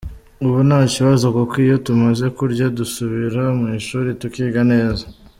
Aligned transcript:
Ubu 0.45 0.59
nta 0.67 0.81
kibazo 0.93 1.25
kuko 1.35 1.53
iyo 1.65 1.75
tumaze 1.85 2.25
kurya 2.37 2.65
dusubira 2.77 3.43
mu 3.59 3.65
ishuri 3.79 4.09
tukiga 4.21 4.61
neza. 4.71 5.05